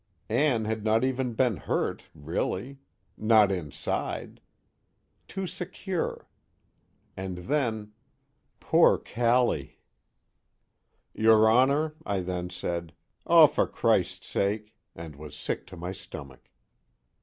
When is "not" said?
0.83-1.03, 3.17-3.51